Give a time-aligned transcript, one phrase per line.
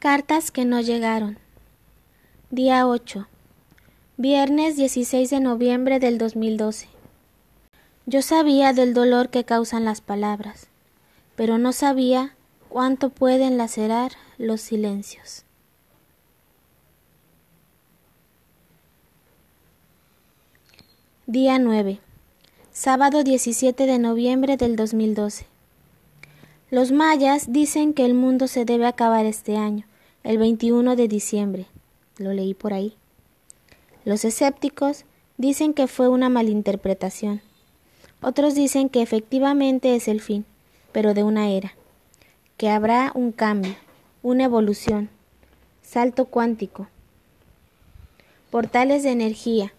[0.00, 1.36] Cartas que no llegaron.
[2.50, 3.28] Día 8.
[4.16, 6.88] Viernes 16 de noviembre del 2012.
[8.06, 10.68] Yo sabía del dolor que causan las palabras,
[11.36, 12.34] pero no sabía
[12.70, 15.44] cuánto pueden lacerar los silencios.
[21.26, 22.00] Día 9.
[22.72, 25.44] Sábado 17 de noviembre del 2012.
[26.70, 29.84] Los mayas dicen que el mundo se debe acabar este año,
[30.24, 31.66] el 21 de diciembre.
[32.18, 32.94] Lo leí por ahí.
[34.04, 35.04] Los escépticos
[35.38, 37.40] dicen que fue una malinterpretación.
[38.22, 40.44] Otros dicen que efectivamente es el fin,
[40.92, 41.74] pero de una era,
[42.56, 43.74] que habrá un cambio,
[44.22, 45.08] una evolución,
[45.82, 46.88] salto cuántico,
[48.50, 49.72] portales de energía,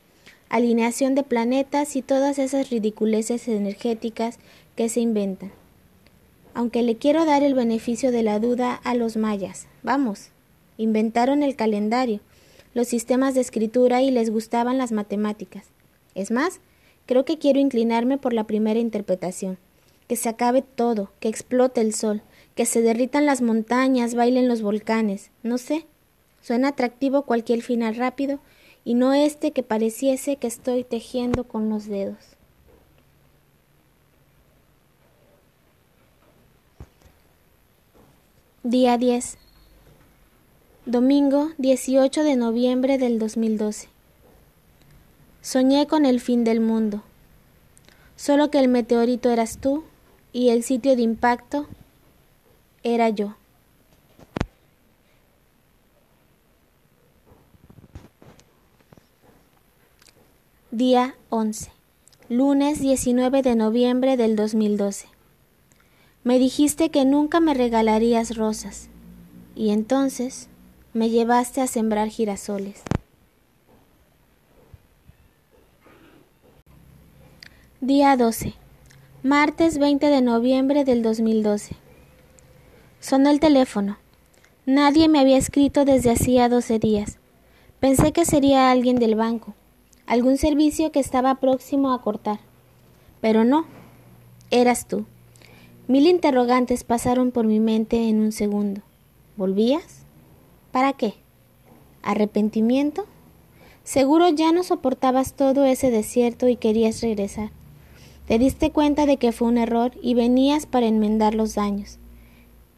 [0.49, 4.39] alineación de planetas y todas esas ridiculeces energéticas
[4.75, 5.51] que se inventan
[6.53, 9.67] aunque le quiero dar el beneficio de la duda a los mayas.
[9.83, 10.29] Vamos,
[10.77, 12.19] inventaron el calendario,
[12.73, 15.65] los sistemas de escritura y les gustaban las matemáticas.
[16.13, 16.59] Es más,
[17.07, 19.57] creo que quiero inclinarme por la primera interpretación.
[20.07, 22.21] Que se acabe todo, que explote el sol,
[22.55, 25.31] que se derritan las montañas, bailen los volcanes.
[25.41, 25.85] No sé.
[26.41, 28.39] Suena atractivo cualquier final rápido
[28.83, 32.17] y no este que pareciese que estoy tejiendo con los dedos.
[38.63, 39.37] Día 10.
[40.87, 43.87] Domingo 18 de noviembre del 2012.
[45.39, 47.03] Soñé con el fin del mundo.
[48.15, 49.83] Solo que el meteorito eras tú
[50.33, 51.67] y el sitio de impacto
[52.81, 53.35] era yo.
[60.71, 61.69] Día 11.
[62.27, 65.05] Lunes 19 de noviembre del 2012.
[66.23, 68.89] Me dijiste que nunca me regalarías rosas,
[69.55, 70.47] y entonces
[70.93, 72.81] me llevaste a sembrar girasoles.
[77.79, 78.53] Día 12.
[79.23, 81.75] Martes 20 de noviembre del 2012.
[82.99, 83.97] Sonó el teléfono.
[84.65, 87.17] Nadie me había escrito desde hacía 12 días.
[87.79, 89.55] Pensé que sería alguien del banco,
[90.05, 92.39] algún servicio que estaba próximo a cortar.
[93.21, 93.65] Pero no,
[94.51, 95.05] eras tú.
[95.87, 98.81] Mil interrogantes pasaron por mi mente en un segundo.
[99.37, 100.00] ¿Volvías?
[100.71, 101.15] ¿Para qué?
[102.01, 103.05] ¿Arrepentimiento?
[103.83, 107.51] Seguro ya no soportabas todo ese desierto y querías regresar.
[108.27, 111.99] Te diste cuenta de que fue un error y venías para enmendar los daños.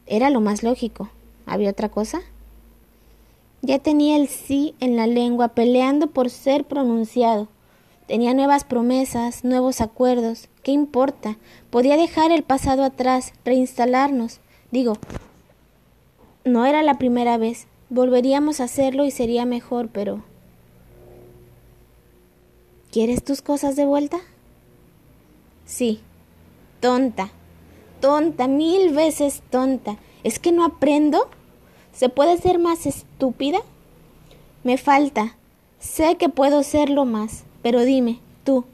[0.07, 1.09] Era lo más lógico.
[1.45, 2.21] ¿Había otra cosa?
[3.61, 7.47] Ya tenía el sí en la lengua peleando por ser pronunciado.
[8.07, 10.49] Tenía nuevas promesas, nuevos acuerdos.
[10.63, 11.37] ¿Qué importa?
[11.69, 14.39] Podía dejar el pasado atrás, reinstalarnos.
[14.71, 14.97] Digo,
[16.43, 17.67] no era la primera vez.
[17.93, 20.23] Volveríamos a hacerlo y sería mejor, pero...
[22.91, 24.17] ¿Quieres tus cosas de vuelta?
[25.65, 25.99] Sí.
[26.79, 27.29] Tonta.
[28.01, 29.97] Tonta, mil veces tonta.
[30.23, 31.29] ¿Es que no aprendo?
[31.91, 33.59] ¿Se puede ser más estúpida?
[34.63, 35.37] Me falta.
[35.77, 37.43] Sé que puedo serlo más.
[37.61, 38.65] Pero dime, tú,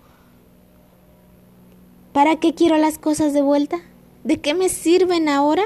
[2.13, 3.81] ¿para qué quiero las cosas de vuelta?
[4.24, 5.63] ¿De qué me sirven ahora?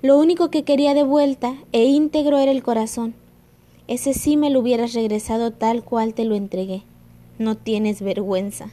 [0.00, 3.14] Lo único que quería de vuelta e íntegro era el corazón.
[3.88, 6.82] Ese sí me lo hubieras regresado tal cual te lo entregué.
[7.40, 8.70] No tienes vergüenza.